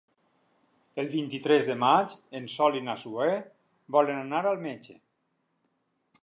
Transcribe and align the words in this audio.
El 1.01 1.09
vint-i-tres 1.11 1.67
de 1.67 1.75
maig 1.83 2.15
en 2.39 2.49
Sol 2.55 2.79
i 2.79 2.81
na 2.87 2.97
Zoè 3.03 3.37
volen 3.97 4.23
anar 4.23 4.41
al 4.53 4.59
metge. 4.65 4.99